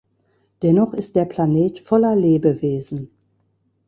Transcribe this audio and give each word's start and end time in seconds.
Dennoch 0.63 0.95
ist 0.95 1.15
der 1.15 1.25
Planet 1.25 1.77
voller 1.77 2.15
Lebewesen. 2.15 3.11